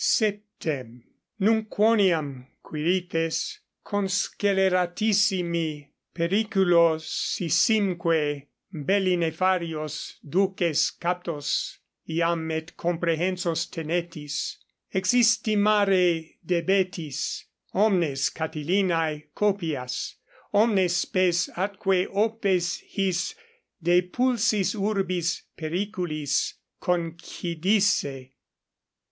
_=7.= 0.63 0.99
Nunc 1.41 1.69
quoniam, 1.69 2.47
Quirites, 2.63 3.59
consceleratissimi 3.85 5.89
periculosissimique 6.15 7.99
16 7.99 8.47
belli 8.83 9.15
nefarios 9.17 10.13
duces 10.27 10.89
captos 10.99 11.77
iam 12.09 12.49
et 12.51 12.75
comprehensos 12.75 13.67
tenetis, 13.69 14.55
existimare 14.91 16.33
debetis, 16.43 17.43
omnes 17.75 18.31
Catilinae 18.31 19.25
copias, 19.35 20.15
omnes 20.51 20.97
spes 20.97 21.47
atque 21.55 22.07
opes 22.11 22.81
his 22.87 23.35
depulsis 23.83 24.73
urbis 24.73 25.43
periculis 25.55 26.53
concidisse. 26.81 28.31